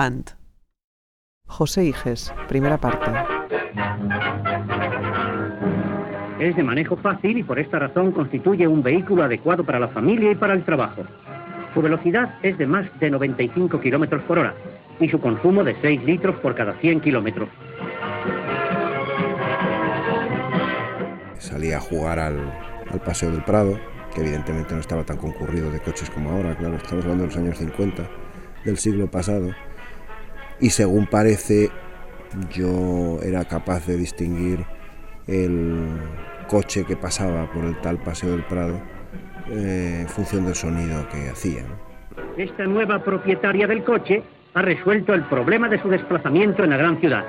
[0.00, 0.30] Avant.
[1.44, 3.10] José Iges, primera parte.
[6.38, 10.30] Es de manejo fácil y por esta razón constituye un vehículo adecuado para la familia
[10.30, 11.02] y para el trabajo.
[11.74, 14.54] Su velocidad es de más de 95 kilómetros por hora
[14.98, 17.50] y su consumo de 6 litros por cada 100 kilómetros.
[21.36, 22.38] Salía a jugar al,
[22.90, 23.78] al Paseo del Prado,
[24.14, 27.36] que evidentemente no estaba tan concurrido de coches como ahora, claro, estamos hablando de los
[27.36, 28.08] años 50
[28.64, 29.50] del siglo pasado,
[30.60, 31.70] y según parece
[32.50, 34.64] yo era capaz de distinguir
[35.26, 35.98] el
[36.48, 38.80] coche que pasaba por el tal Paseo del Prado
[39.50, 41.62] eh, en función del sonido que hacía.
[42.36, 44.22] Esta nueva propietaria del coche
[44.54, 47.24] ha resuelto el problema de su desplazamiento en la gran ciudad.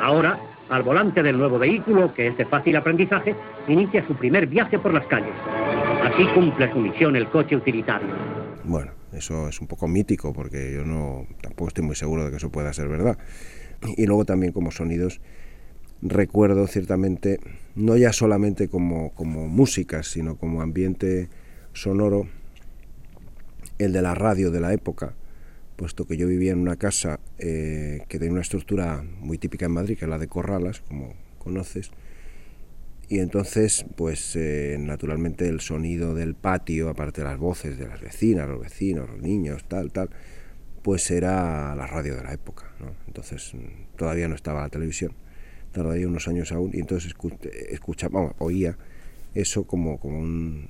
[0.00, 0.38] Ahora,
[0.70, 3.34] al volante del nuevo vehículo, que es de fácil aprendizaje,
[3.68, 5.34] inicia su primer viaje por las calles.
[6.02, 8.08] Así cumple su misión el coche utilitario.
[8.64, 12.36] Bueno, eso es un poco mítico porque yo no tampoco estoy muy seguro de que
[12.36, 13.18] eso pueda ser verdad.
[13.96, 15.20] Y luego también como sonidos
[16.04, 17.40] recuerdo ciertamente,
[17.74, 21.28] no ya solamente como, como música, sino como ambiente
[21.72, 22.28] sonoro,
[23.78, 25.14] el de la radio de la época,
[25.76, 29.72] puesto que yo vivía en una casa eh, que tenía una estructura muy típica en
[29.72, 31.90] Madrid, que es la de Corralas, como conoces,
[33.08, 38.00] y entonces, pues eh, naturalmente el sonido del patio, aparte de las voces de las
[38.00, 40.10] vecinas, los vecinos, los niños, tal, tal,
[40.82, 42.70] pues era la radio de la época.
[42.80, 42.94] ¿no?
[43.06, 45.12] Entonces mm, todavía no estaba la televisión,
[45.72, 47.14] tardaría unos años aún, y entonces
[47.70, 48.76] escuchaba, oía
[49.34, 50.68] eso como, como un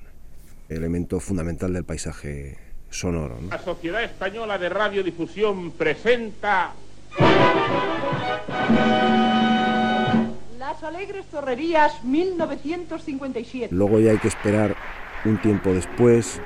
[0.69, 2.57] elemento fundamental del paisaje
[2.89, 3.39] sonoro.
[3.39, 3.49] ¿no?
[3.49, 6.73] La Sociedad Española de Radiodifusión presenta...
[10.75, 13.73] Las Alegres Torrerías 1957.
[13.73, 14.75] Luego ya hay que esperar
[15.23, 16.41] un tiempo después,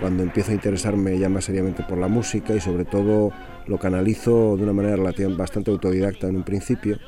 [0.00, 3.30] cuando empiezo a interesarme ya más seriamente por la música y sobre todo
[3.68, 4.96] lo canalizo de una manera
[5.36, 6.98] bastante autodidacta en un principio,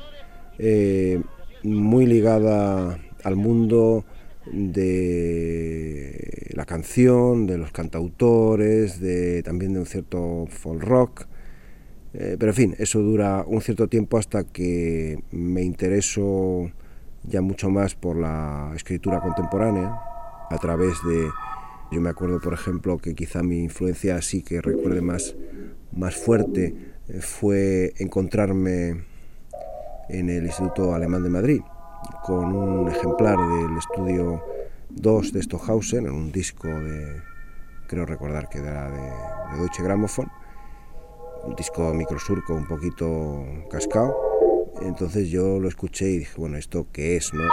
[0.57, 1.21] eh,
[1.63, 4.05] muy ligada al mundo
[4.49, 11.27] de la canción, de los cantautores, de, también de un cierto folk rock.
[12.19, 16.71] Eh, pero en fin, eso dura un cierto tiempo hasta que me intereso
[17.23, 19.95] ya mucho más por la escritura contemporánea,
[20.49, 21.29] a través de,
[21.91, 25.35] yo me acuerdo por ejemplo que quizá mi influencia así que recuerde más,
[25.91, 26.73] más fuerte
[27.07, 29.03] eh, fue encontrarme
[30.09, 31.61] en el Instituto Alemán de Madrid
[32.23, 34.41] con un ejemplar del estudio
[34.89, 37.21] 2 de Stockhausen, en un disco de,
[37.85, 39.01] creo recordar que era de,
[39.51, 40.31] de Deutsche Grammophon,
[41.43, 44.15] un disco microsurco un poquito cascado.
[44.81, 47.33] Entonces yo lo escuché y dije, bueno, ¿esto qué es?
[47.33, 47.43] No?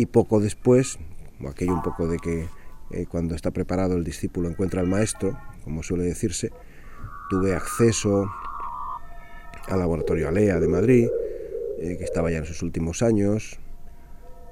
[0.00, 0.98] Y poco después,
[1.46, 2.48] aquello un poco de que
[2.90, 6.52] eh, cuando está preparado el discípulo encuentra al maestro, como suele decirse,
[7.28, 8.30] tuve acceso
[9.68, 11.08] al laboratorio Alea de Madrid,
[11.78, 13.58] eh, que estaba ya en sus últimos años,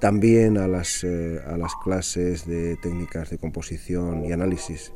[0.01, 4.93] también a las, eh, a las clases de técnicas de composición y análisis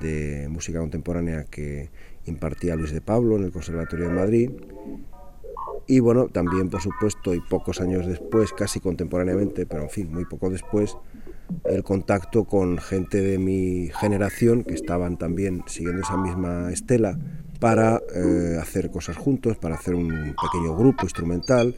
[0.00, 1.90] de música contemporánea que
[2.24, 4.50] impartía Luis de Pablo en el Conservatorio de Madrid
[5.86, 10.24] y bueno, también por supuesto, y pocos años después, casi contemporáneamente, pero en fin, muy
[10.24, 10.96] poco después,
[11.64, 17.18] el contacto con gente de mi generación que estaban también siguiendo esa misma estela
[17.60, 21.74] para eh, hacer cosas juntos, para hacer un pequeño grupo instrumental,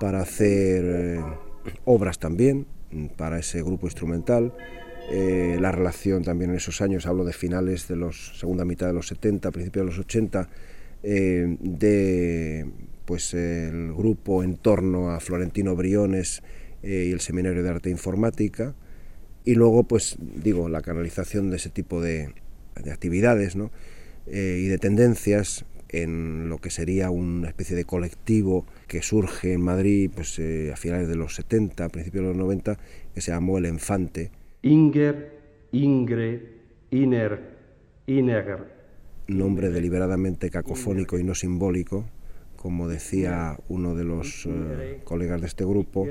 [0.00, 1.24] para hacer eh,
[1.84, 2.66] obras también
[3.16, 4.54] para ese grupo instrumental.
[5.10, 8.92] Eh, la relación también en esos años, hablo de finales de los segunda mitad de
[8.92, 10.48] los 70, principios de los 80,
[11.02, 12.66] de
[13.06, 16.42] pues el grupo en torno a Florentino Briones
[16.82, 18.74] eh, y el Seminario de Arte e Informática
[19.44, 22.34] y luego pues digo la canalización de ese tipo de,
[22.82, 23.70] de actividades ¿no?
[24.26, 29.60] Eh, y de tendencias en lo que sería una especie de colectivo que surge en
[29.60, 32.78] Madrid pues, eh, a finales de los 70, a principios de los 90,
[33.14, 34.30] que se llamó El Enfante.
[34.62, 36.42] Inger, Ingre,
[36.90, 37.40] Iner,
[38.06, 38.76] Ineger.
[39.28, 42.04] Nombre deliberadamente cacofónico y no simbólico,
[42.66, 46.04] como decía uno de los eh, colegas de este grupo,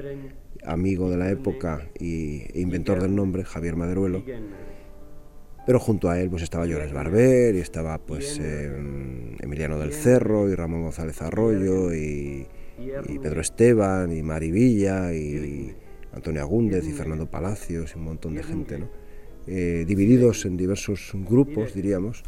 [0.64, 4.24] amigo de la época e inventor del nombre, Javier Maderuelo.
[5.66, 8.72] Pero junto a él pues estaba Llores Barber y estaba pues eh,
[9.42, 12.48] Emiliano del Cerro y Ramón González Arroyo y,
[13.22, 15.76] Pedro Esteban, y Mari Villa, y
[16.14, 18.88] Antonio Agúndez, y Fernando Palacios, y un montón de gente, ¿no?
[19.46, 22.24] Eh, divididos en diversos grupos, diríamos,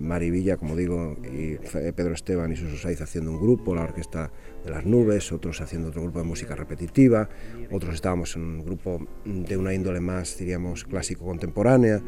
[0.00, 1.56] Marivilla, como digo, y
[1.92, 4.30] Pedro Esteban y Suso Saiz haciendo un grupo, la Orquesta
[4.64, 7.28] de las Nubes, otros haciendo otro grupo de música repetitiva,
[7.70, 12.00] otros estábamos en un grupo de una índole más, diríamos, clásico-contemporánea,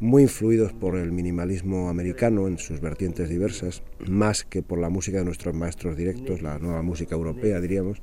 [0.00, 5.18] muy influidos por el minimalismo americano en sus vertientes diversas, más que por la música
[5.18, 8.02] de nuestros maestros directos, la nueva música europea, diríamos,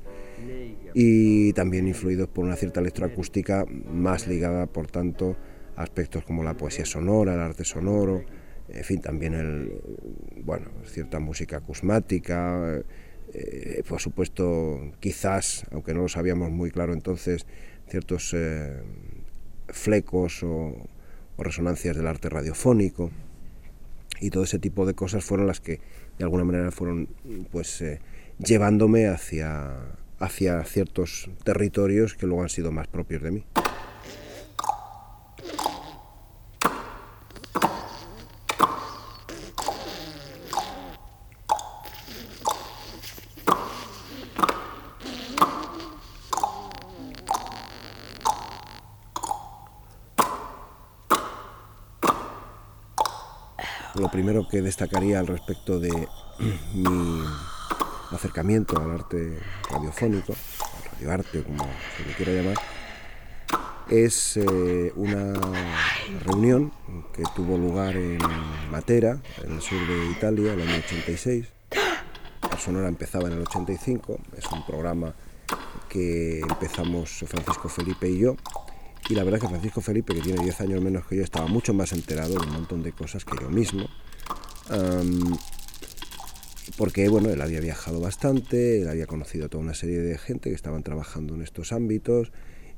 [0.94, 5.36] y también influidos por una cierta electroacústica más ligada, por tanto,
[5.76, 8.24] a aspectos como la poesía sonora, el arte sonoro,
[8.72, 9.80] en fin, también el,
[10.44, 12.82] bueno, cierta música acusmática,
[13.32, 17.46] eh, por supuesto, quizás, aunque no lo sabíamos muy claro entonces,
[17.88, 18.82] ciertos eh,
[19.68, 20.74] flecos o,
[21.38, 23.10] resonancias del arte radiofónico
[24.20, 25.80] y todo ese tipo de cosas fueron las que
[26.18, 27.08] de alguna manera fueron
[27.50, 27.98] pues eh,
[28.38, 29.70] llevándome hacia,
[30.18, 33.44] hacia ciertos territorios que luego han sido más propios de mí.
[54.00, 55.90] Lo primero que destacaría al respecto de
[56.74, 57.22] mi
[58.10, 59.38] acercamiento al arte
[59.70, 62.56] radiofónico, al radioarte, como se le quiera llamar,
[63.88, 65.32] es eh, una
[66.24, 66.72] reunión
[67.12, 68.18] que tuvo lugar en
[68.70, 71.46] Matera, en el sur de Italia, el año 86.
[72.50, 75.14] La Sonora empezaba en el 85, es un programa
[75.88, 78.36] que empezamos Francisco Felipe y yo,
[79.08, 81.46] y la verdad es que Francisco Felipe, que tiene 10 años menos que yo, estaba
[81.46, 83.88] mucho más enterado de un montón de cosas que yo mismo.
[86.76, 90.56] Porque bueno, él había viajado bastante, él había conocido toda una serie de gente que
[90.56, 92.32] estaban trabajando en estos ámbitos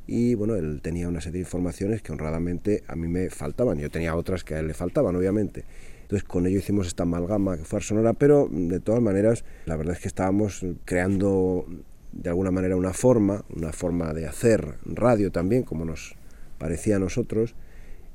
[0.06, 3.90] y bueno, él tenía una serie de informaciones que honradamente a mí me faltaban, yo
[3.90, 5.64] tenía otras que a él le faltaban, obviamente.
[6.02, 9.94] Entonces con ello hicimos esta amalgama que fue Sonora, pero de todas maneras la verdad
[9.94, 11.66] es que estábamos creando
[12.12, 16.16] de alguna manera una forma, una forma de hacer radio también, como nos
[16.58, 17.54] parecía a nosotros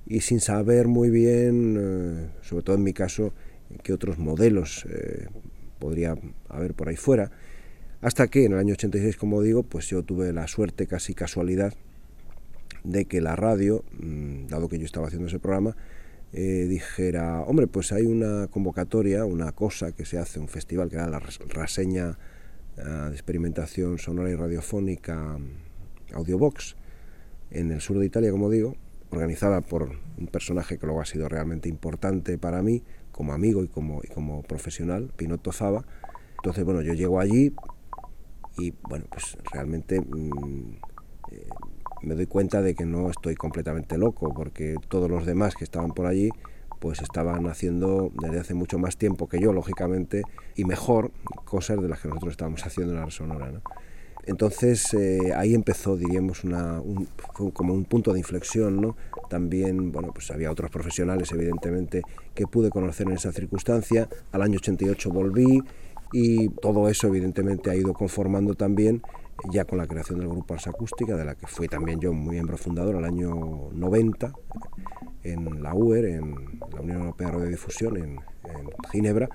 [0.06, 3.34] y sin saber muy bien, eh, sobre todo en mi caso,
[3.84, 5.28] qué otros modelos eh,
[5.80, 6.16] podría
[6.50, 7.32] haber por ahí fuera,
[8.02, 11.74] hasta que en el año 86, como digo, pues yo tuve la suerte, casi casualidad,
[12.84, 15.76] de que la radio, mm, dado que yo estaba haciendo ese programa,
[16.34, 20.96] eh, dijera, hombre, pues hay una convocatoria, una cosa que se hace, un festival que
[20.96, 22.18] era la reseña
[22.78, 25.40] de experimentación sonora y radiofónica
[26.14, 26.76] Audiobox,
[27.50, 28.76] en el sur de Italia, como digo,
[29.10, 32.84] organizada por un personaje que luego ha sido realmente importante para mí,
[33.18, 35.84] como amigo y como, profesional, Pinotto Fava.
[36.36, 37.52] Entonces, bueno, yo llego allí
[38.60, 40.76] y, bueno, pues realmente mm,
[41.32, 41.48] eh,
[42.04, 45.94] me doy cuenta de que no estoy completamente loco, porque todos los demás que estaban
[45.94, 46.30] por allí,
[46.80, 50.22] pues estaban haciendo desde hace mucho más tiempo que yo, lógicamente,
[50.56, 51.12] y mejor
[51.44, 53.62] cosas de las que nosotros estábamos haciendo en la Sonora, ¿no?
[54.28, 56.82] Entonces eh, ahí empezó, diríamos, una,
[57.54, 58.98] como un punto de inflexión, ¿no?
[59.30, 62.02] También, bueno, pues había otros profesionales, evidentemente,
[62.36, 64.10] que pude conocer en esa circunstancia.
[64.34, 65.64] Al año 88 volví
[66.12, 69.02] y todo eso, evidentemente, ha ido conformando también
[69.50, 72.36] ya con la creación del grupo Ars Acústica, de la que fui también yo muy
[72.36, 74.34] miembro fundador al año 90
[75.24, 78.20] en la UER, en la Unión Europea de Radiodifusión, en
[78.92, 79.30] Ginebra,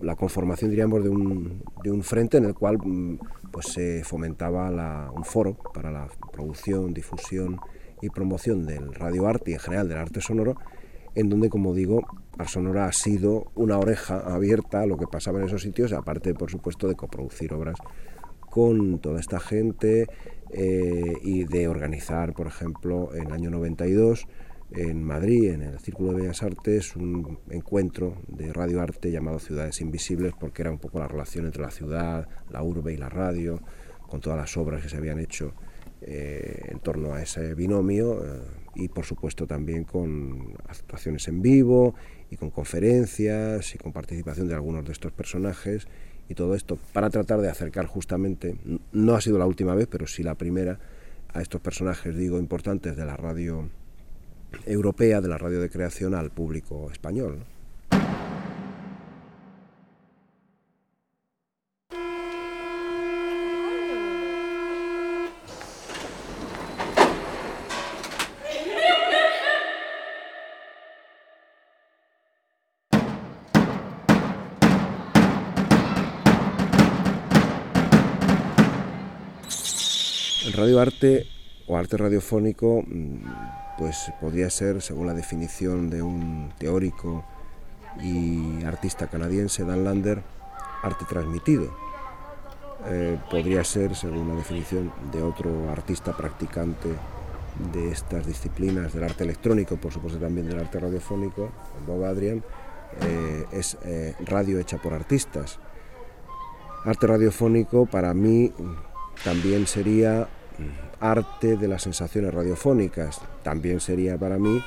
[0.00, 3.18] la conformación, diríamos, de un, de un frente en el cual mm,
[3.50, 7.58] pues, se fomentaba un foro para la producción, difusión
[8.02, 10.56] y promoción del radioarte y en general del arte sonoro,
[11.14, 12.02] en donde, como digo,
[12.38, 16.34] Art Sonora ha sido una oreja abierta a lo que pasaba en esos sitios, aparte,
[16.34, 17.78] por supuesto, de coproducir obras
[18.50, 20.06] con toda esta gente
[20.50, 24.26] eh, y de organizar, por ejemplo, en el año 92
[24.76, 30.32] en Madrid, en el Círculo de Bellas Artes, un encuentro de radioarte llamado Ciudades Invisibles,
[30.38, 33.60] porque era un poco la relación entre la ciudad, la urbe y la radio,
[34.08, 35.54] con todas las obras que se habían hecho
[36.00, 38.40] eh, en torno a ese binomio eh,
[38.74, 41.94] y por supuesto también con actuaciones en vivo
[42.30, 45.86] y con conferencias y con participación de algunos de estos personajes
[46.28, 48.56] y todo esto para tratar de acercar justamente,
[48.92, 50.78] no ha sido la última vez, pero sí la primera,
[51.32, 53.68] a estos personajes, digo, importantes de la radio
[54.66, 57.44] europea de la radio de creación al público español.
[80.46, 81.26] El radio arte
[81.66, 87.24] o arte radiofónico mm, pues podría ser, según la definición de un teórico
[88.02, 90.22] y artista canadiense, Dan Lander,
[90.82, 91.74] arte transmitido.
[92.86, 96.90] Eh, podría ser, según la definición de otro artista practicante
[97.72, 101.50] de estas disciplinas, del arte electrónico, por supuesto también del arte radiofónico,
[101.86, 102.42] Bob Adrian,
[103.00, 105.58] eh, es eh, radio hecha por artistas.
[106.84, 108.52] Arte radiofónico para mí
[109.24, 110.28] también sería
[111.04, 114.62] arte de las sensaciones radiofónicas, también sería para mí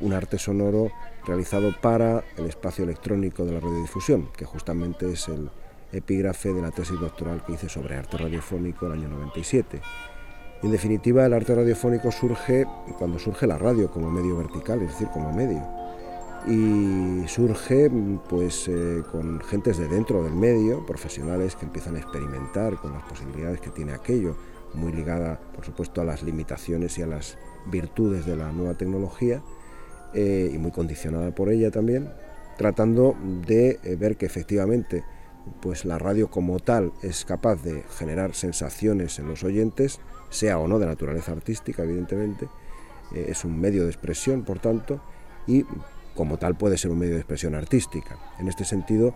[0.00, 0.90] un arte sonoro
[1.24, 5.50] realizado para el espacio electrónico de la radiodifusión, que justamente es el
[5.92, 9.80] epígrafe de la tesis doctoral que hice sobre arte radiofónico el año 97.
[10.62, 12.66] En definitiva, el arte radiofónico surge
[12.98, 15.62] cuando surge la radio como medio vertical, es decir, como medio.
[16.46, 17.90] Y surge
[18.28, 23.02] pues eh, con gentes de dentro del medio, profesionales que empiezan a experimentar con las
[23.04, 24.36] posibilidades que tiene aquello,
[24.74, 29.42] muy ligada, por supuesto, a las limitaciones y a las virtudes de la nueva tecnología
[30.12, 32.12] eh, y muy condicionada por ella también,
[32.56, 33.16] tratando
[33.46, 35.04] de eh, ver que efectivamente
[35.60, 40.00] pues la radio como tal es capaz de generar sensaciones en los oyentes,
[40.30, 42.48] sea o no de naturaleza artística, evidentemente,
[43.14, 45.02] eh, es un medio de expresión, por tanto,
[45.46, 45.66] y
[46.14, 48.16] como tal puede ser un medio de expresión artística.
[48.38, 49.14] En este sentido,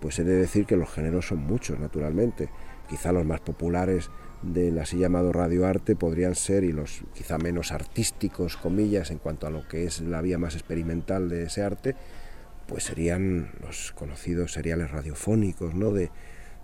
[0.00, 2.48] pues he de decir que los géneros son muchos, naturalmente.
[2.88, 4.10] Quizá los más populares
[4.52, 9.50] del así llamado radioarte podrían ser, y los quizá menos artísticos, comillas, en cuanto a
[9.50, 11.94] lo que es la vía más experimental de ese arte,
[12.66, 15.90] pues serían los conocidos seriales radiofónicos ¿no?
[15.90, 16.10] de,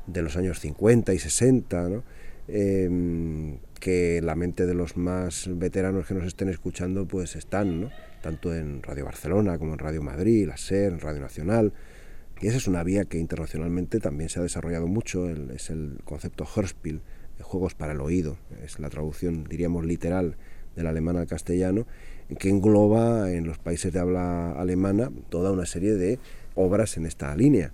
[0.07, 2.05] los años 50 y 60, ¿no?
[2.49, 7.91] Em, que la mente de los más veteranos que nos estén escuchando pues están, ¿no?
[8.23, 11.73] tanto en Radio Barcelona como en Radio Madrid, la SER, en Radio Nacional.
[12.41, 16.45] Y esa es una vía que internacionalmente también se ha desarrollado mucho, es el concepto
[16.45, 17.03] Hörspiel,
[17.43, 20.37] juegos para el oído, es la traducción, diríamos, literal
[20.77, 21.87] del alemán al castellano,
[22.39, 26.19] que engloba en los países de habla alemana toda una serie de
[26.55, 27.73] obras en esta línea.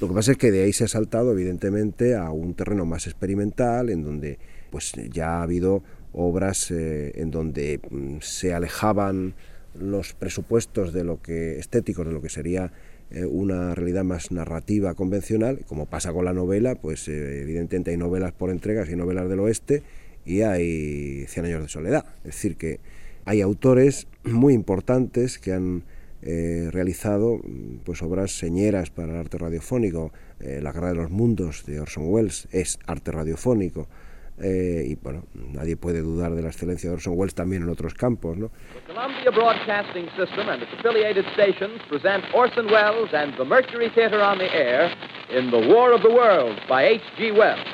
[0.00, 3.06] Lo que pasa es que de ahí se ha saltado, evidentemente, a un terreno más
[3.06, 4.38] experimental, en donde
[4.70, 5.82] pues, ya ha habido
[6.12, 9.34] obras eh, en donde mm, se alejaban
[9.78, 12.72] los presupuestos de lo que estéticos de lo que sería
[13.10, 18.32] una realidad más narrativa convencional, como pasa con la novela, pues eh, evidentemente hay novelas
[18.32, 19.82] por entregas y novelas del oeste
[20.24, 22.04] y hay Cien años de soledad.
[22.18, 22.80] Es decir, que
[23.24, 25.84] hay autores muy importantes que han
[26.22, 27.40] eh, realizado
[27.84, 30.12] pues, obras señeras para el arte radiofónico.
[30.40, 33.88] la Guerra de los Mundos de Orson Welles es arte radiofónico.
[34.38, 37.94] Eh, y bueno, nadie puede dudar de la excelencia de Orson Welles también en otros
[37.94, 38.50] campos, ¿no?
[38.74, 44.20] The Columbia Broadcasting System and its affiliated stations present Orson Welles and the Mercury Theater
[44.20, 44.92] on the air
[45.30, 47.32] in The War of the Worlds by H.G.
[47.32, 47.64] Wells.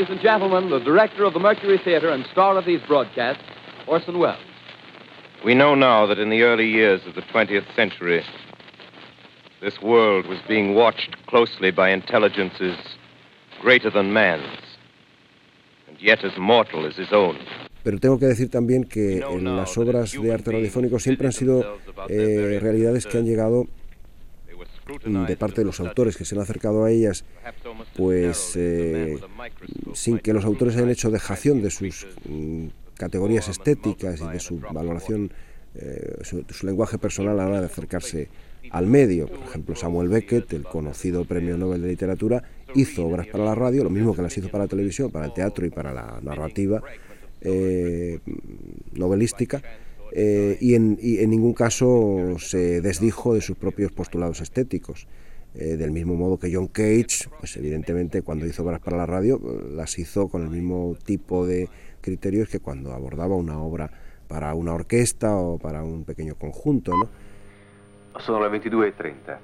[0.00, 3.42] Ladies and gentlemen, the director of the Mercury Theater and star of these broadcasts,
[3.86, 4.38] Orson Welles.
[5.44, 8.24] We know now that in the early years of the 20th century,
[9.60, 12.78] this world was being watched closely by intelligences
[13.60, 14.56] greater than man's,
[15.86, 17.36] and yet as mortal as his own.
[17.84, 21.78] Pero tengo que decir también que en las obras de arte radiofónico siempre han sido
[22.08, 23.66] eh, realidades que han llegado
[25.04, 27.24] de parte de los autores que se han acercado a ellas,
[27.96, 29.18] pues eh,
[29.94, 34.60] sin que los autores hayan hecho dejación de sus mm, categorías estéticas y de su
[34.60, 35.32] valoración,
[35.74, 38.28] eh, su, su, lenguaje personal a la hora de acercarse
[38.70, 39.28] al medio.
[39.28, 42.42] Por ejemplo, Samuel Beckett, el conocido premio Nobel de Literatura,
[42.74, 45.32] hizo obras para la radio, lo mismo que las hizo para la televisión, para el
[45.32, 46.82] teatro y para la narrativa
[47.40, 48.18] eh,
[48.92, 49.62] novelística
[50.12, 50.96] eh, y, en,
[51.30, 55.06] ningún caso se desdijo de sus propios postulados estéticos.
[55.52, 59.40] Eh, del mismo modo que John Cage, pues evidentemente cuando hizo obras para la radio,
[59.74, 61.68] las hizo con el mismo tipo de
[62.00, 63.90] criterios que cuando abordaba una obra
[64.28, 66.92] para una orquesta o para un pequeño conjunto.
[66.92, 68.20] ¿no?
[68.20, 69.38] Sono le 22.30.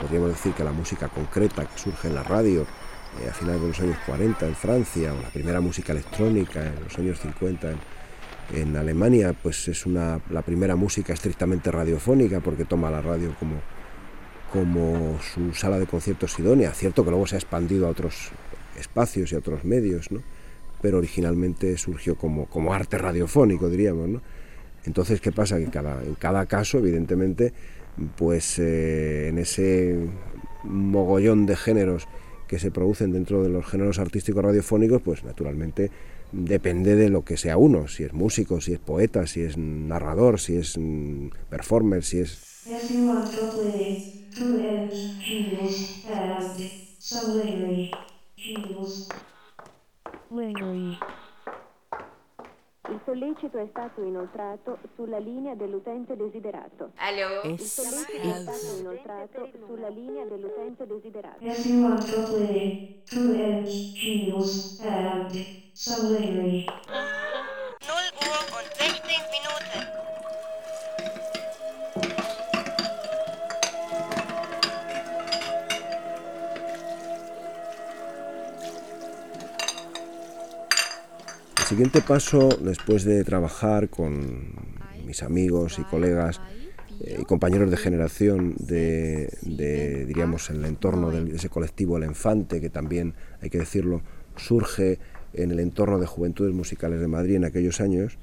[0.00, 2.66] Podríamos decir que la música concreta surge en la radio
[3.20, 6.84] eh, a finales de los años 40 en Francia, o la primera música electrónica en
[6.84, 7.68] los años 50
[8.54, 13.60] en, Alemania, pues es una, la primera música estrictamente radiofónica porque toma la radio como,
[14.52, 16.74] como su sala de conciertos idónea.
[16.74, 18.30] Cierto que luego se ha expandido a otros
[18.78, 20.22] espacios y a otros medios, ¿no?
[20.82, 24.08] pero originalmente surgió como, como arte radiofónico, diríamos.
[24.08, 24.22] ¿no?
[24.84, 25.58] Entonces, ¿qué pasa?
[25.58, 27.52] Que cada, en cada caso, evidentemente,
[28.16, 30.08] pues eh, en ese
[30.64, 32.08] mogollón de géneros
[32.48, 35.90] que se producen dentro de los géneros artísticos radiofónicos, pues naturalmente
[36.32, 40.40] depende de lo que sea uno, si es músico, si es poeta, si es narrador,
[40.40, 42.52] si es mm, performer, si es...
[52.88, 56.92] Il sollecito è stato inoltrato sulla linea dell'utente desiderato.
[56.96, 61.44] Allô Il sollecito è stato inoltrato sulla linea dell'utente desiderato.
[61.44, 65.30] Everyone play two edge heels and
[65.74, 66.64] sublingually.
[67.80, 69.51] 0 Uhr und 16 Minuten.
[81.72, 84.52] Siguiente paso, después de trabajar con
[85.06, 86.38] mis amigos y colegas
[87.00, 92.60] eh, y compañeros de generación de, de, diríamos, el entorno de ese colectivo El Enfante,
[92.60, 94.02] que también, hay que decirlo,
[94.36, 94.98] surge
[95.32, 98.18] en el entorno de Juventudes Musicales de Madrid en aquellos años,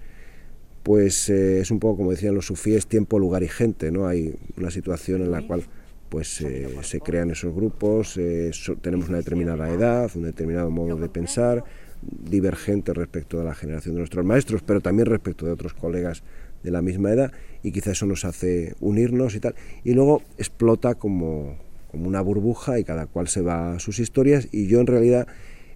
[0.83, 4.05] pues eh, es un poco como decían los sufíes, tiempo, lugar y gente, ¿no?
[4.05, 5.63] Hay una situación en la cual
[6.09, 8.19] pues eh, se crean esos grupos,
[8.51, 11.63] so, tenemos una determinada edad, un determinado modo de pensar,
[12.01, 16.23] divergente respecto de la generación de nuestros maestros, pero también respecto de otros colegas
[16.63, 17.31] de la misma edad,
[17.63, 21.57] y quizá eso nos hace unirnos y tal, y luego explota como,
[21.91, 25.27] como una burbuja y cada cual se va a sus historias, y yo en realidad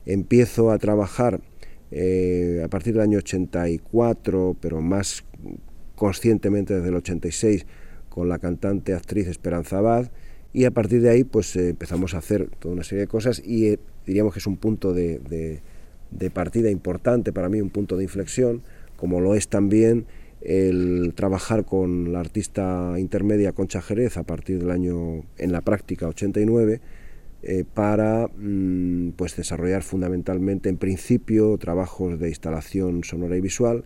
[0.06, 1.42] empiezo a trabajar
[1.92, 5.24] eh, a partir del año 84, pero más
[5.96, 7.66] conscientemente desde el 86,
[8.10, 10.12] con la cantante actriz Esperanza Abad,
[10.54, 13.42] y a partir de ahí pues eh, empezamos a hacer toda una serie de cosas
[13.44, 15.62] y eh, diríamos que es un punto de,
[16.18, 18.62] de, partida importante para mí, un punto de inflexión,
[18.96, 20.06] como lo es también
[20.42, 26.08] el trabajar con la artista intermedia Concha Jerez a partir del año, en la práctica
[26.08, 26.82] 89,
[27.46, 33.84] eh, para mm, pues desarrollar fundamentalmente en principio trabajos de instalación sonora y visual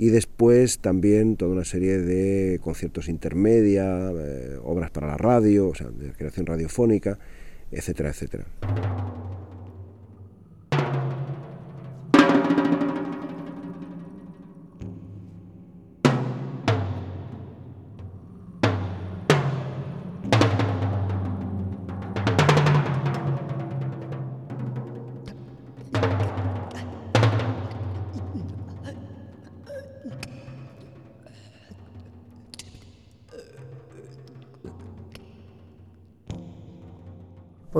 [0.00, 5.74] y después también toda una serie de conciertos intermedia, eh, obras para la radio, o
[5.74, 7.18] sea, de creación radiofónica,
[7.70, 8.46] etcétera, etcétera.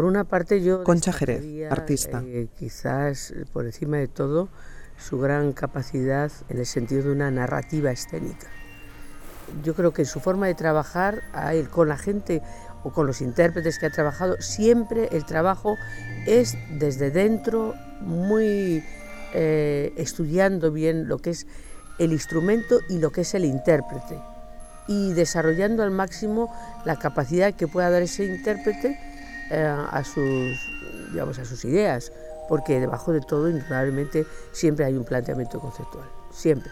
[0.00, 0.82] Por una parte yo...
[0.82, 2.22] Concha Jerez, artista.
[2.24, 4.48] Eh, quizás por encima de todo
[4.96, 8.46] su gran capacidad en el sentido de una narrativa escénica.
[9.62, 12.40] Yo creo que en su forma de trabajar a él, con la gente
[12.82, 15.76] o con los intérpretes que ha trabajado, siempre el trabajo
[16.26, 18.82] es desde dentro, muy
[19.34, 21.46] eh, estudiando bien lo que es
[21.98, 24.18] el instrumento y lo que es el intérprete
[24.88, 26.50] y desarrollando al máximo
[26.86, 29.09] la capacidad que pueda dar ese intérprete
[29.50, 30.58] eh, a, sus,
[31.12, 32.12] digamos, a sus ideas,
[32.48, 36.70] porque debajo de todo, indudablemente, siempre hay un planteamiento conceptual, siempre.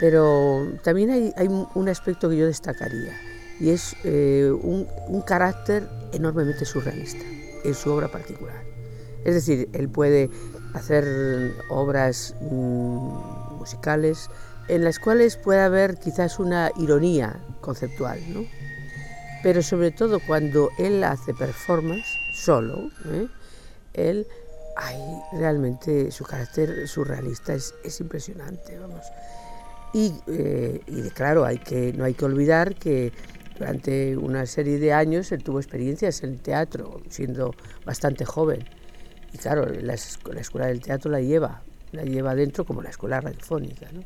[0.00, 3.12] Pero también hay, hay un aspecto que yo destacaría,
[3.60, 7.24] y es eh, un, un carácter enormemente surrealista
[7.64, 8.62] en su obra particular.
[9.24, 10.28] Es decir, él puede
[10.74, 14.28] hacer obras mmm, musicales
[14.68, 18.44] en las cuales puede haber quizás una ironía conceptual, ¿no?
[19.44, 23.28] Pero sobre todo cuando él hace performance solo, ¿eh?
[23.92, 24.26] él,
[24.74, 24.98] hay
[25.38, 29.04] realmente su carácter surrealista es, es impresionante, vamos.
[29.92, 33.12] Y, eh, y, claro, hay que, no hay que olvidar que
[33.58, 37.54] durante una serie de años él tuvo experiencias en teatro, siendo
[37.84, 38.64] bastante joven.
[39.34, 39.94] Y claro, la,
[40.32, 43.92] la escuela del teatro la lleva, la lleva dentro como la escuela radiofónica.
[43.92, 44.04] ¿no?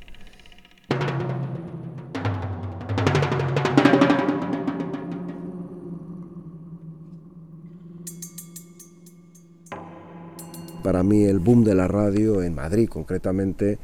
[10.88, 13.76] Para mí el boom de la radio en Madrid concretamente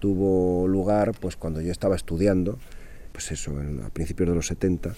[0.00, 2.58] tuvo lugar pues cuando yo estaba estudiando,
[3.12, 4.92] pues eso, en, a principios de los 70,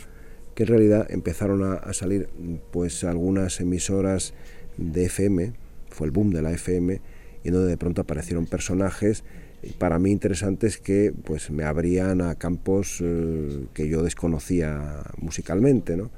[0.54, 2.30] que en realidad empezaron a, salir
[2.70, 4.32] pues algunas emisoras
[4.78, 5.52] de FM
[5.90, 7.02] fue el boom de la FM
[7.44, 9.22] y donde de pronto aparecieron personajes
[9.76, 16.10] para mí interesantes que pues me abrían a campos eh, que yo desconocía musicalmente, ¿no?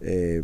[0.00, 0.42] Eh,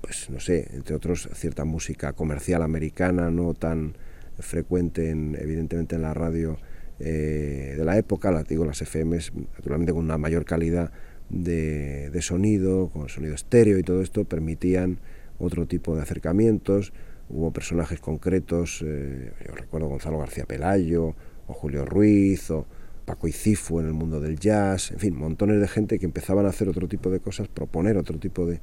[0.00, 3.94] pues no sé, entre otros cierta música comercial americana, no tan
[4.38, 6.58] frecuente en, evidentemente en la radio
[6.98, 10.92] eh, de la época, la, digo las FMs naturalmente con una mayor calidad
[11.28, 14.98] de, de, sonido, con sonido estéreo y todo esto, permitían
[15.38, 16.92] otro tipo de acercamientos,
[17.28, 21.14] hubo personajes concretos, yo recuerdo Gonzalo García Pelayo,
[21.46, 22.66] o Julio Ruiz, o
[23.04, 26.50] Paco Icifu en el mundo del jazz, en fin, montones de gente que empezaban a
[26.50, 28.60] hacer otro tipo de cosas, proponer otro tipo de,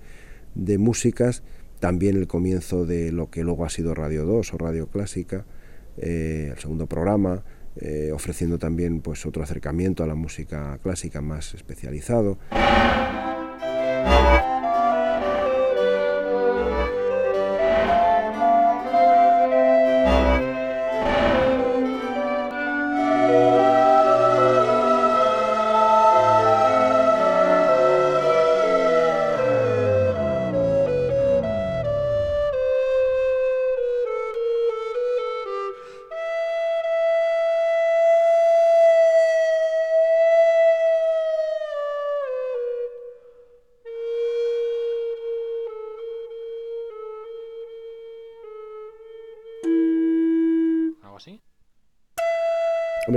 [0.57, 1.43] de músicas,
[1.79, 5.45] también el comienzo de lo que luego ha sido Radio 2 o Radio Clásica,
[5.97, 7.43] eh, el segundo programa,
[7.75, 12.37] eh, ofreciendo también pues otro acercamiento a la música clásica más especializado.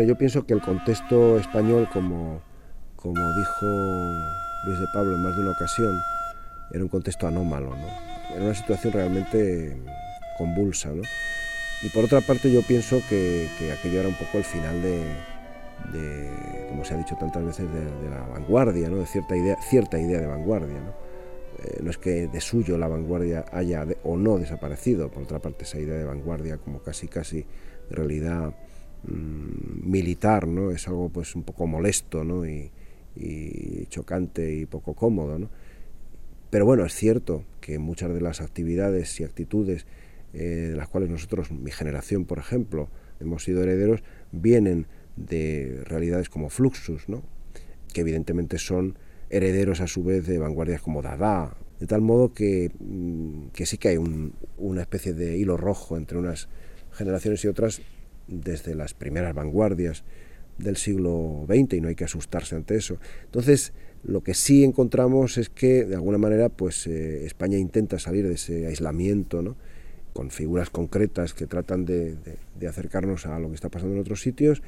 [0.01, 2.41] Hombre, yo pienso que el contexto español, como,
[2.97, 3.67] como dijo
[4.65, 5.95] Luis de Pablo en más de una ocasión,
[6.71, 8.35] era un contexto anómalo, ¿no?
[8.35, 9.77] Era una situación realmente
[10.39, 11.03] convulsa, ¿no?
[11.83, 15.03] Y por otra parte yo pienso que, que aquello era un poco el final de,
[15.93, 18.97] de como se ha dicho tantas veces, de, de, la vanguardia, ¿no?
[18.97, 20.81] de cierta idea, cierta idea de vanguardia.
[20.81, 20.95] ¿no?
[21.63, 25.41] Eh, no es que de suyo la vanguardia haya de, o no desaparecido, por otra
[25.41, 27.45] parte esa idea de vanguardia como casi casi
[27.91, 28.55] realidad
[29.03, 30.71] Mm, militar, ¿no?
[30.71, 32.47] Es algo pues un poco molesto, ¿no?
[32.47, 32.71] Y,
[33.89, 35.51] chocante y poco cómodo, ¿no?
[36.49, 39.85] Pero bueno, es cierto que muchas de las actividades y actitudes
[40.33, 44.87] eh, de las cuales nosotros, mi generación, por ejemplo, hemos sido herederos, vienen
[45.17, 47.23] de realidades como Fluxus, ¿no?
[47.93, 48.97] que evidentemente son
[49.29, 53.77] herederos a su vez de vanguardias como Dada, de tal modo que, mm, que sí
[53.77, 56.49] que hay un, una especie de hilo rojo entre unas
[56.93, 57.83] generaciones y otras
[58.31, 60.05] desde las primeras vanguardias
[60.59, 62.99] del siglo XX y no hay que asustarse ante eso.
[63.25, 68.27] Entonces, lo que sí encontramos es que, de alguna manera, pues eh, España intenta salir
[68.27, 69.57] de ese aislamiento, ¿no?
[70.13, 72.17] con figuras concretas que tratan de,
[72.69, 74.63] acercarnos a lo que está pasando en otros sitios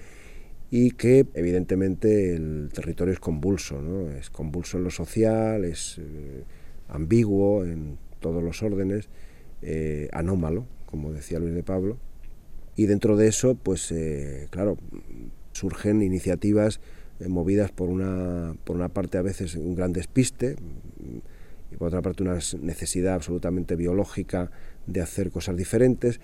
[0.70, 4.10] y que evidentemente el territorio es convulso, ¿no?
[4.10, 6.44] es convulso en lo social, es eh,
[6.88, 9.08] ambiguo en todos los órdenes,
[9.62, 11.98] eh, anómalo, como decía Luis de Pablo,
[12.76, 14.78] y dentro de eso, pues eh, claro,
[15.52, 16.80] surgen iniciativas
[17.20, 20.56] eh, movidas por una, por una parte a veces un gran despiste
[21.70, 24.50] y por otra parte una necesidad absolutamente biológica
[24.86, 26.20] de hacer cosas diferentes.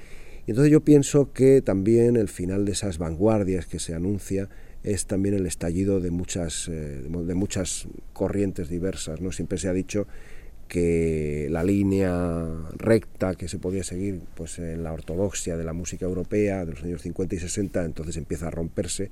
[0.46, 4.48] Y entonces yo pienso que también el final de esas vanguardias que se anuncia
[4.82, 9.20] es también el estallido de muchas, eh, de muchas corrientes diversas.
[9.20, 9.32] ¿no?
[9.32, 10.06] Siempre se ha dicho
[10.68, 16.04] que la línea recta que se podía seguir pues en la ortodoxia de la música
[16.04, 19.11] europea de los años 50 y 60 entonces empieza a romperse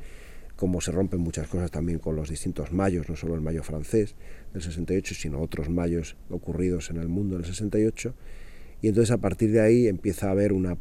[0.57, 4.15] como se rompen muchas cosas también con los distintos mayos, no solo el mayo francés
[4.55, 8.15] del 68, sino otros mayos ocurridos en el mundo del 68.
[8.81, 10.77] Y entonces a partir de ahí empieza a haber una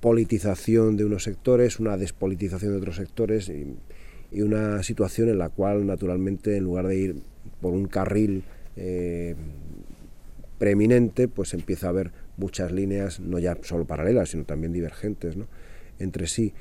[0.00, 3.76] politización de unos sectores, una despolitización de otros sectores y,
[4.32, 7.16] y una situación en la cual naturalmente en lugar de ir
[7.60, 8.44] por un carril
[8.76, 9.34] eh,
[10.58, 15.46] preeminente, pues empieza a haber muchas líneas, no ya solo paralelas, sino también divergentes ¿no?
[15.98, 16.52] entre sí.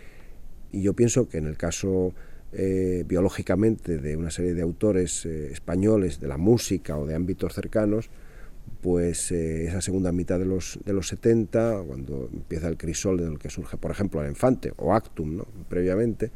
[0.72, 2.14] Y yo pienso que en el caso
[2.54, 7.54] eh, biológicamente de una serie de autores eh, españoles de la música o de ámbitos
[7.54, 8.10] cercanos,
[8.82, 13.38] pues eh, esa segunda mitad de los, de los 70, cuando empieza el crisol del
[13.38, 15.48] que surge, por ejemplo, el Infante o Actum, ¿no?
[15.68, 16.32] previamente,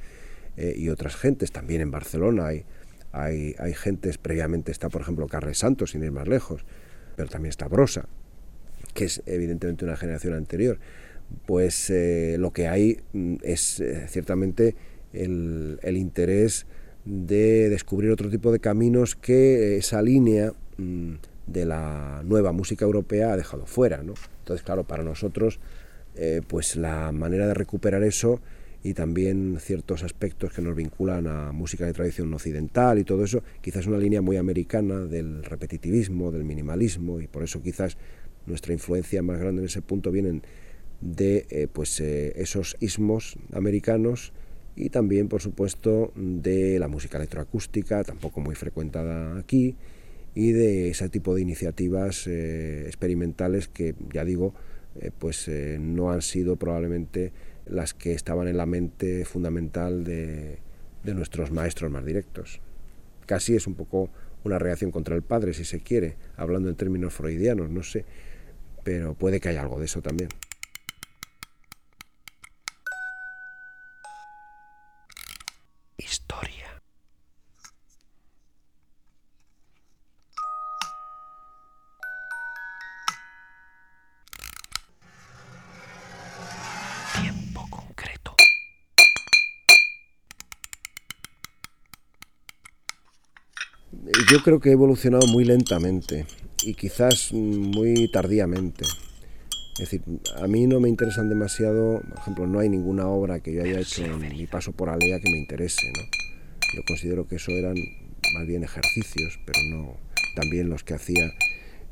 [0.58, 2.66] y otras gentes, también en Barcelona hay,
[3.14, 6.66] hay, hay gentes, previamente está, por ejemplo, Carles Santos, sin ir más lejos,
[7.30, 8.08] también está Brosa,
[8.94, 10.80] que es evidentemente una generación anterior,
[11.46, 14.76] pues eh, lo que hay mm, es eh, ciertamente
[15.14, 16.66] el, el, interés
[17.06, 21.14] de descubrir otro tipo de caminos que esa línea mm,
[21.48, 24.04] de la nueva música europea ha dejado fuera.
[24.04, 24.14] ¿no?
[24.40, 25.60] Entonces, claro, para nosotros,
[26.16, 28.42] eh, pues la manera de recuperar eso
[28.84, 33.44] y también ciertos aspectos que nos vinculan a música de tradición occidental y todo eso,
[33.62, 37.98] quizás una línea muy americana del repetitivismo, del minimalismo, y por eso quizás
[38.48, 40.42] nuestra influencia más grande en ese punto vienen
[41.00, 44.34] de eh, pues, eh, esos ismos americanos
[44.76, 49.76] y también, por supuesto, de la música electroacústica, tampoco muy frecuentada aquí,
[50.34, 54.54] y de ese tipo de iniciativas eh, experimentales que, ya digo,
[55.20, 57.32] pues no han sido probablemente
[57.66, 60.60] las que estaban en la mente fundamental de,
[61.04, 62.62] de nuestros maestros más directos.
[63.26, 64.10] Casi es un poco
[64.44, 68.06] una reacción contra el padre, si se quiere, hablando en términos freudianos, no sé,
[68.84, 70.30] pero puede que haya algo de eso también.
[94.32, 96.26] Yo creo que he evolucionado muy lentamente
[96.64, 98.86] y quizás muy tardíamente.
[99.74, 100.04] Es decir,
[100.38, 103.82] a mí no me interesan demasiado, por ejemplo, no hay ninguna obra que yo haya
[103.82, 106.04] hecho en mi paso por Alea que me interese, ¿no?
[106.74, 107.76] Yo considero que eso eran
[108.34, 109.98] más bien ejercicios, pero no
[110.34, 111.30] también los que hacía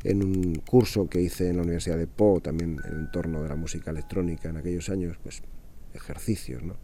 [0.06, 3.50] en un curso que hice en la Universidad de Po, también en el entorno de
[3.50, 5.42] la música electrónica en aquellos años, pues
[5.94, 6.78] ejercicios, ¿no?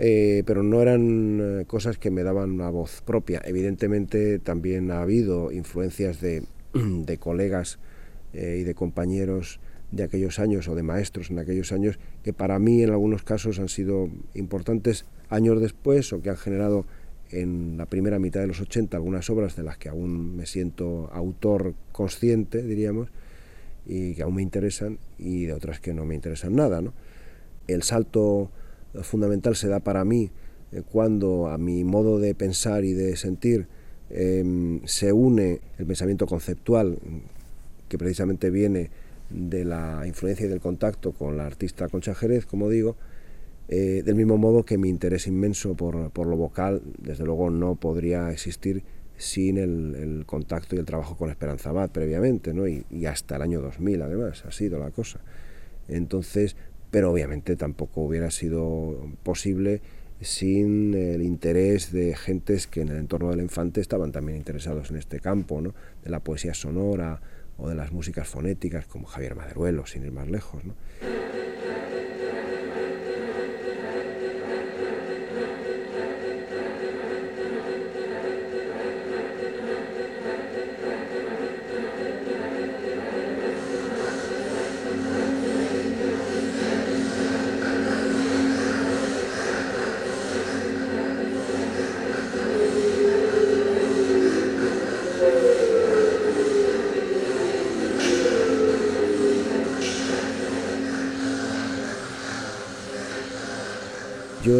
[0.00, 3.42] Eh, pero no eran eh, cosas que me daban una voz propia.
[3.44, 7.80] Evidentemente también ha habido influencias de, colegas
[8.32, 12.58] eh, y de compañeros de aquellos años o de maestros en aquellos años que para
[12.58, 16.86] mí en algunos casos han sido importantes años después o que han generado
[17.30, 21.10] en la primera mitad de los 80 algunas obras de las que aún me siento
[21.12, 23.08] autor consciente, diríamos,
[23.86, 26.80] y que aún me interesan y de otras que no me interesan nada.
[26.80, 26.92] ¿no?
[27.66, 28.50] El salto
[29.02, 30.30] fundamental se da para mí
[30.72, 33.66] eh, cuando a mi modo de pensar y de sentir
[34.10, 36.98] eh, se une el pensamiento conceptual
[37.88, 38.90] que precisamente viene
[39.30, 42.96] de la influencia y del contacto con la artista Concha Jerez, como digo,
[43.68, 47.74] eh, del mismo modo que mi interés inmenso por, por, lo vocal, desde luego, no
[47.74, 48.82] podría existir
[49.18, 52.66] sin el, el, contacto y el trabajo con Esperanza Abad previamente, ¿no?
[52.66, 55.20] y, y, hasta el año 2000 además, ha sido la cosa.
[55.88, 56.56] Entonces,
[56.90, 59.80] pero obviamente tampoco hubiera sido posible
[60.20, 64.96] sin el interés de gentes que en el entorno del infante estaban también interesados en
[64.96, 65.74] este campo, ¿no?
[66.02, 67.20] de la poesía sonora,
[67.58, 70.64] o de las músicas fonéticas como Javier Maderuelo, sin ir más lejos.
[70.64, 70.74] ¿no?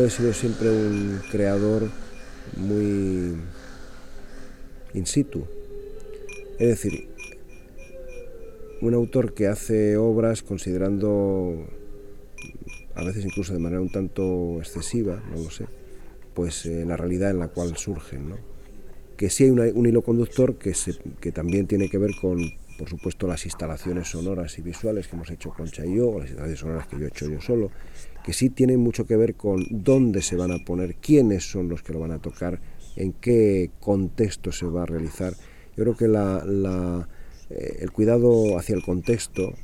[0.09, 1.91] He sido siempre un creador
[2.57, 3.37] muy
[4.95, 5.45] in situ.
[6.59, 7.09] Es decir,
[8.81, 11.67] un autor que hace obras considerando,
[12.95, 15.67] a veces incluso de manera un tanto excesiva, no lo sé,
[16.33, 18.31] pues eh, la realidad en la cual surgen.
[18.31, 18.37] ¿no?
[19.19, 22.41] Que sí hay un hilo conductor que, se, que también tiene que ver con,
[22.79, 26.29] por supuesto, las instalaciones sonoras y visuales que hemos hecho Concha y yo, o las
[26.29, 27.73] instalaciones sonoras que yo he hecho yo solo,
[28.25, 31.83] que sí tienen mucho que ver con dónde se van a poner, quiénes son los
[31.83, 32.61] que lo van a tocar,
[32.95, 35.35] en qué contexto se va a realizar.
[35.77, 37.09] Yo creo que la,
[37.51, 39.55] eh, el cuidado hacia el contexto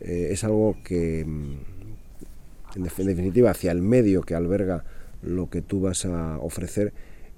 [0.00, 4.84] eh, es algo que, en definitiva, hacia el medio que alberga
[5.22, 6.92] lo que tú vas a ofrecer,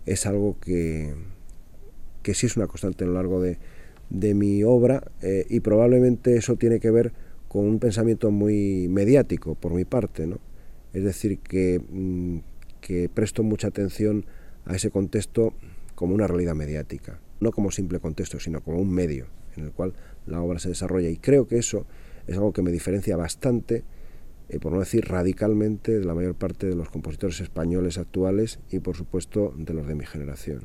[0.07, 1.15] es algo que,
[2.23, 3.59] que sí es una constante a lo largo de,
[4.11, 7.13] de mi obra eh, y probablemente eso tiene que ver
[7.49, 10.39] con un pensamiento muy mediático por mi parte, ¿no?
[10.93, 12.39] Es decir, que, mm,
[12.81, 14.27] que presto mucha atención
[14.65, 15.55] a ese contexto
[15.95, 19.95] como una realidad mediática, no como simple contexto, sino como un medio en el cual
[20.27, 21.09] la obra se desarrolla.
[21.09, 21.87] Y creo que eso
[22.27, 23.85] es algo que me diferencia bastante,
[24.49, 28.79] eh, por no decir radicalmente, de la mayor parte de los compositores españoles actuales y,
[28.81, 30.65] por supuesto, de los de mi generación.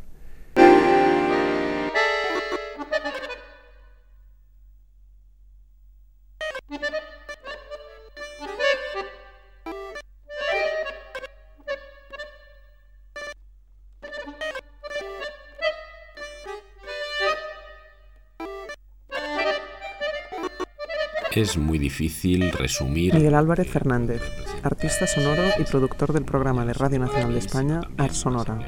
[21.35, 23.15] Es muy difícil resumir.
[23.15, 24.21] Miguel Álvarez Fernández,
[24.61, 28.59] artista sonoro y productor del programa de Radio Nacional de España, Art Sonora.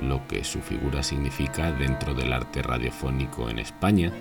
[0.00, 4.12] Lo que su figura significa dentro del arte radiofónico en España,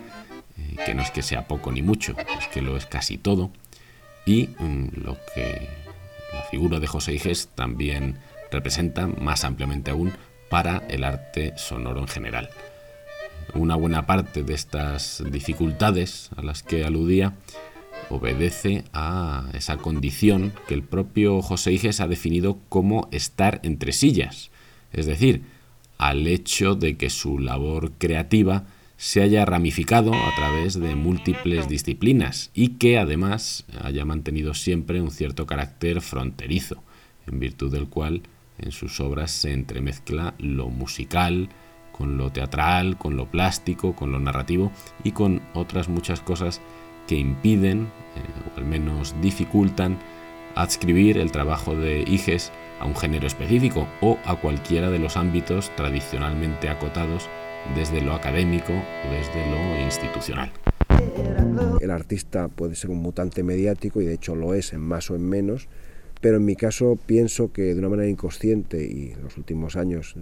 [0.57, 3.49] eh, que no es que sea poco ni mucho, es que lo es casi todo.
[4.27, 5.67] y mm, lo que
[6.33, 8.19] la figura de José Iges también
[8.51, 10.13] representa más ampliamente aún
[10.49, 12.49] para el arte sonoro en general.
[13.53, 17.33] Una buena parte de estas dificultades a las que aludía
[18.09, 24.51] obedece a esa condición que el propio José Iges ha definido como estar entre sillas,
[24.91, 25.43] es decir,
[25.97, 28.65] al hecho de que su labor creativa
[28.97, 35.11] se haya ramificado a través de múltiples disciplinas y que además haya mantenido siempre un
[35.11, 36.81] cierto carácter fronterizo,
[37.27, 38.23] en virtud del cual
[38.57, 41.49] en sus obras se entremezcla lo musical
[41.95, 44.69] con lo teatral, con lo plástico, con lo narrativo
[45.05, 46.59] y con otras muchas cosas
[47.07, 49.97] que impiden, eh, o al menos dificultan,
[50.55, 55.73] adscribir el trabajo de Iges a un género específico o a cualquiera de los ámbitos
[55.77, 57.29] tradicionalmente acotados
[57.75, 60.51] desde lo académico o desde lo institucional.
[61.79, 65.15] El artista puede ser un mutante mediático y de hecho lo es en más o
[65.15, 65.69] en menos,
[66.19, 70.15] pero en mi caso pienso que de una manera inconsciente y en los últimos años,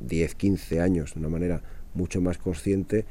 [0.00, 1.62] 10, 15 años, de una manera
[1.94, 3.04] mucho más consciente,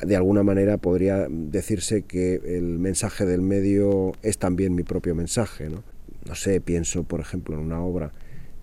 [0.00, 5.70] de alguna manera podría decirse que el mensaje del medio es también mi propio mensaje.
[5.70, 5.82] No,
[6.26, 8.12] no sé, pienso por ejemplo en una obra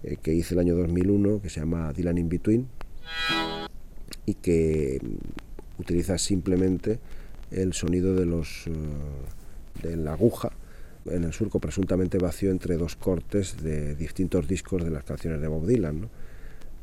[0.04, 2.68] eh, que hice el año 2001 que se llama Dylan in Between
[4.26, 5.00] y que
[5.80, 7.00] utiliza simplemente
[7.52, 8.72] el sonido de los eh,
[9.82, 10.52] de la aguja
[11.06, 15.48] en el surco presuntamente vacío entre dos cortes de distintos discos de las canciones de
[15.48, 16.10] Bob Dylan.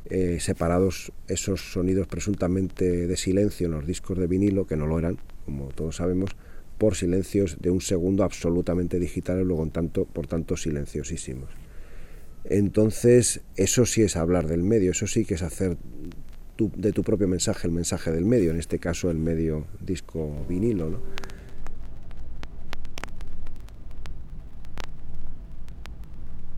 [0.09, 4.99] Eh, separados esos sonidos presuntamente de silencio en los discos de vinilo, que no lo
[4.99, 6.31] eran, como todos sabemos,
[6.77, 11.49] por silencios de un segundo absolutamente digitales, luego en tanto, por tanto silenciosísimos.
[12.43, 15.77] Entonces, eso sí es hablar del medio, eso sí que es hacer
[16.57, 20.89] de tu propio mensaje el mensaje del medio, en este caso el medio disco vinilo.
[20.89, 20.99] ¿no?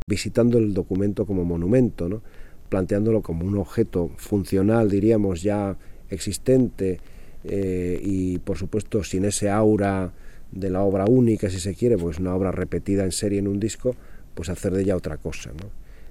[0.07, 2.21] Visitando el documento como monumento, ¿no?
[2.73, 5.77] Planteándolo como un objeto funcional, diríamos, ya
[6.09, 6.99] existente
[7.43, 10.11] eh, y por supuesto sin ese aura
[10.51, 13.59] de la obra única, si se quiere, pues una obra repetida en serie en un
[13.59, 13.95] disco,
[14.33, 15.51] pues hacer de ella otra cosa.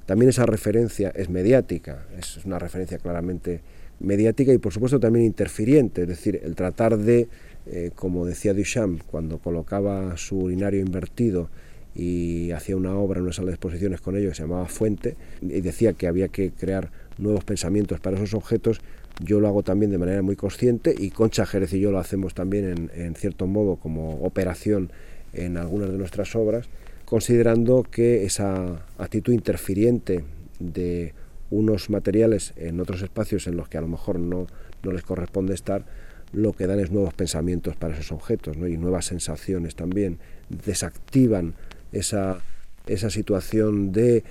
[0.06, 3.60] También esa referencia es mediática, es una referencia claramente
[3.98, 7.26] mediática y por supuesto también interfiriente, es decir, el tratar de,
[7.66, 11.50] eh, como decía Duchamp, cuando colocaba su urinario invertido
[11.94, 15.16] y hacía una obra en una sala de exposiciones con ello que se llamaba Fuente,
[15.40, 18.80] y decía que había que crear nuevos pensamientos para esos objetos,
[19.20, 22.34] yo lo hago también de manera muy consciente y Concha Jerez y yo lo hacemos
[22.34, 24.90] también en, en cierto modo como operación
[25.32, 26.68] en algunas de nuestras obras,
[27.04, 30.24] considerando que esa actitud interfiriente
[30.58, 31.12] de
[31.50, 34.46] unos materiales en otros espacios en los que a lo mejor no,
[34.82, 35.84] no les corresponde estar,
[36.32, 38.66] lo que dan es nuevos pensamientos para esos objetos ¿no?
[38.66, 41.54] y nuevas sensaciones también, desactivan
[41.92, 42.40] esa,
[42.86, 44.24] esa situación de,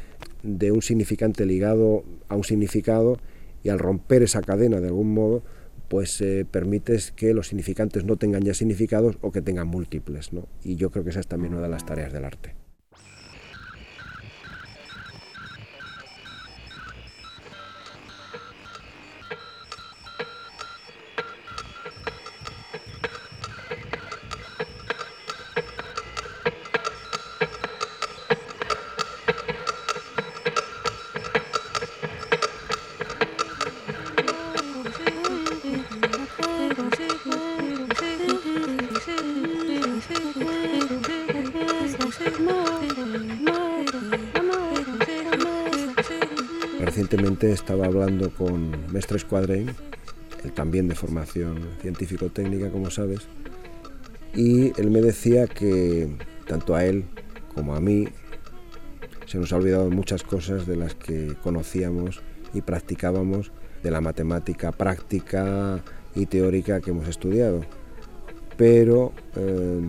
[0.43, 3.17] de un significante ligado a un significado
[3.63, 5.43] y al romper esa cadena de algún modo,
[5.87, 10.33] pues eh, permites que los significantes no tengan ya significados o que tengan múltiples.
[10.33, 10.47] ¿no?
[10.63, 12.55] Y yo creo que esa es también una de las tareas del arte.
[47.41, 49.71] Estaba hablando con Mestre Escuadrén,
[50.43, 53.21] él también de formación científico-técnica, como sabes,
[54.35, 56.15] y él me decía que
[56.47, 57.05] tanto a él
[57.55, 58.07] como a mí
[59.25, 62.21] se nos ha olvidado muchas cosas de las que conocíamos
[62.53, 63.51] y practicábamos
[63.81, 67.61] de la matemática práctica y teórica que hemos estudiado.
[68.55, 69.81] Pero eh,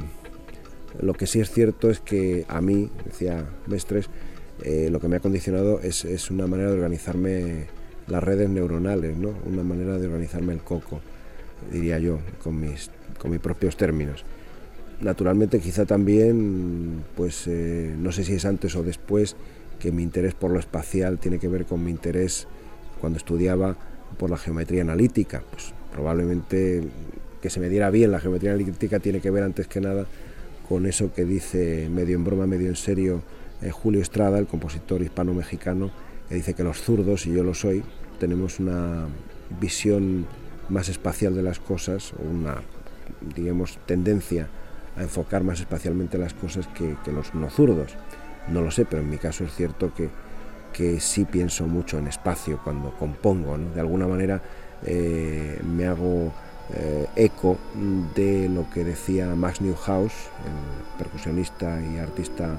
[1.00, 4.08] lo que sí es cierto es que a mí, decía Mestres,
[4.64, 7.66] eh, lo que me ha condicionado es, es, una manera de organizarme
[8.06, 9.34] las redes neuronales, ¿no?
[9.46, 11.00] una manera de organizarme el coco,
[11.70, 14.24] diría yo, con mis, con mis propios términos.
[15.00, 19.36] Naturalmente quizá también, pues eh, no sé si es antes o después,
[19.80, 22.46] que mi interés por lo espacial tiene que ver con mi interés
[23.00, 23.76] cuando estudiaba
[24.16, 25.42] por la geometría analítica.
[25.50, 26.84] Pues probablemente
[27.40, 30.06] que se me diera bien la geometría analítica tiene que ver antes que nada
[30.68, 33.22] con eso que dice medio en broma, medio en serio
[33.62, 35.90] eh, Julio Estrada, el compositor hispano-mexicano,
[36.28, 37.82] que dice que los zurdos, y yo lo soy,
[38.18, 39.06] tenemos una
[39.60, 40.26] visión
[40.68, 42.56] más espacial de las cosas, o una,
[43.34, 44.48] digamos, tendencia
[44.96, 47.94] a enfocar más espacialmente las cosas que, los no zurdos.
[48.48, 50.10] No lo sé, pero en mi caso es cierto que,
[50.72, 53.56] que sí pienso mucho en espacio cuando compongo.
[53.58, 54.42] De alguna manera
[54.84, 56.32] eh, me hago
[56.74, 57.58] eh, eco
[58.14, 60.12] de lo que decía Max Newhouse,
[60.44, 62.56] el percusionista y artista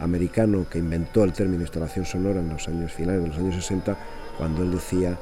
[0.00, 3.96] americano que inventó el término instalación sonora en los años finales de los años 60,
[4.36, 5.18] cuando él decía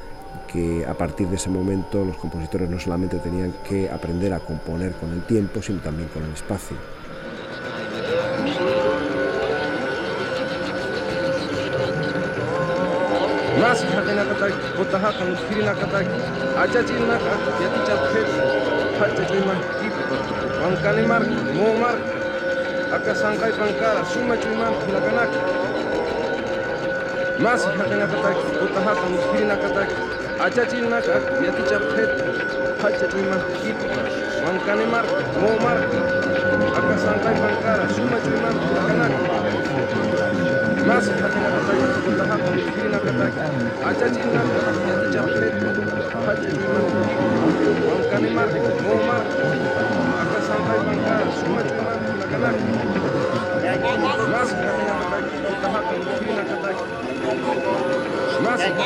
[0.53, 4.93] que a partir de ese momento los compositores no solamente tenían que aprender a componer
[4.93, 6.77] con el tiempo, sino también con el espacio.
[22.93, 25.29] הקסנקאי חנקה, שום מתאימה מבחינתנק.
[27.39, 29.91] מה שיחקנה קטק, ותהת המתחילה קטק,
[30.45, 32.11] अचचिल न कर यति चफेत
[32.81, 33.79] फचचिमा कीप
[34.45, 35.07] मन कने मार
[35.41, 35.79] मो मार
[36.79, 39.07] अक संकाय बंकार सुमा चुमा लगना
[40.89, 42.37] मास खतना बताई कुतः
[42.75, 43.47] फिर न करता
[43.91, 45.57] अचचिल न कर यति चफेत
[46.27, 46.83] फचचिमा
[47.87, 49.25] मन कने मार मो मार
[50.21, 52.06] अक संकाय बंकार सुमा चुमा
[52.37, 53.81] Нас, нас,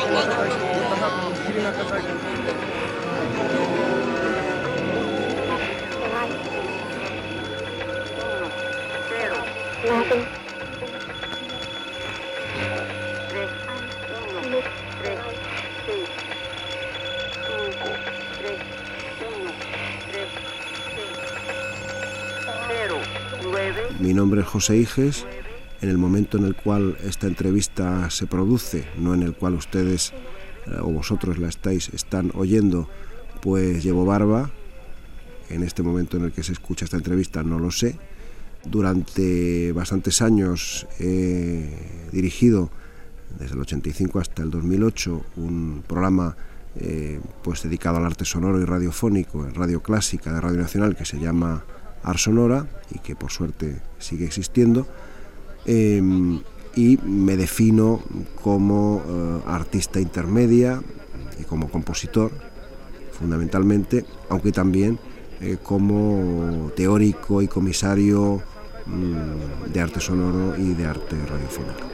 [0.09, 0.51] нас, нас,
[1.91, 2.40] нас,
[24.21, 25.25] nombre es José Iges.
[25.81, 30.13] En el momento en el cual esta entrevista se produce, no en el cual ustedes
[30.67, 32.87] eh, o vosotros la estáis, están oyendo,
[33.41, 34.51] pues llevo barba.
[35.49, 37.97] En este momento en el que se escucha esta entrevista no lo sé.
[38.63, 42.69] Durante bastantes años he dirigido,
[43.39, 46.37] desde el 85 hasta el 2008, un programa
[46.75, 51.05] eh, pues dedicado al arte sonoro y radiofónico en Radio Clásica de Radio Nacional que
[51.05, 51.65] se llama
[52.03, 54.87] Ar Sonora y que por suerte sigue existiendo.
[55.65, 56.01] Eh,
[56.75, 58.01] y me defino
[58.41, 60.81] como eh, artista intermedia
[61.39, 62.31] y como compositor,
[63.11, 64.97] fundamentalmente, aunque también
[65.41, 68.41] eh, como teórico y comisario
[68.85, 71.91] mm, de arte sonoro y de arte radiofónico.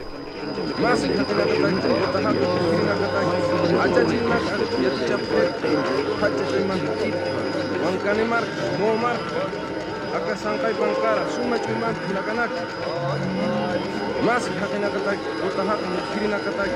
[10.42, 12.52] ሳንቃይባን ቃራ ሱመች ኢማን ትላቀናክ
[14.26, 15.80] ማስ ሀቀናቀታክ ወጣሀቅ
[16.10, 16.72] ክሪናቀታክ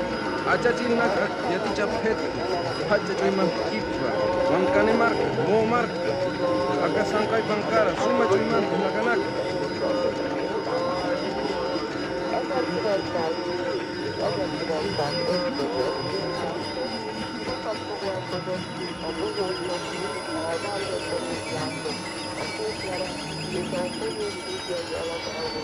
[0.53, 1.15] አጫጭናክ
[1.53, 2.19] የትጨፌት
[2.91, 3.97] ሀጨጮ ኢማን ኪብቻ
[4.51, 5.95] ማምቃኔ ማርክ ሞ ማርክ
[6.87, 9.21] አካ ሳንቃይባን ቃራ ሱመች ኢማን ትላቀናክ
[21.55, 22.22] Thank you.
[22.43, 23.15] aku sekarang
[23.47, 25.63] di saat ini di jalan awal